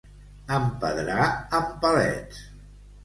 [0.57, 1.27] Empedrar
[1.59, 2.43] amb palets.